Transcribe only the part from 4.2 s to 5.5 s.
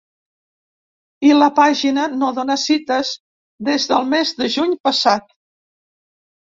de juny passat.